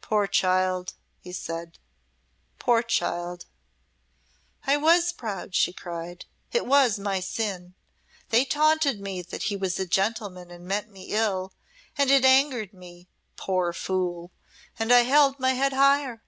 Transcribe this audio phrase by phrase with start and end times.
[0.00, 1.78] "Poor child!" he said;
[2.58, 3.44] "poor child!"
[4.66, 6.24] "I was proud," she cried.
[6.52, 7.74] "It was my sin.
[8.30, 11.52] They taunted me that he was a gentleman and meant me ill,
[11.98, 14.32] and it angered me poor fool
[14.78, 16.22] and I held my head higher.